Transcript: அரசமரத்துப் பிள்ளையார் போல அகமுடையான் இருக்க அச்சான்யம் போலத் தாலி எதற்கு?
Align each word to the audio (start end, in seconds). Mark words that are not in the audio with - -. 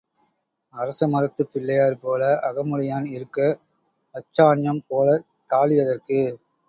அரசமரத்துப் 0.73 1.51
பிள்ளையார் 1.51 1.97
போல 2.01 2.21
அகமுடையான் 2.47 3.07
இருக்க 3.11 3.39
அச்சான்யம் 4.15 4.83
போலத் 4.87 5.29
தாலி 5.49 5.77
எதற்கு? 5.77 6.19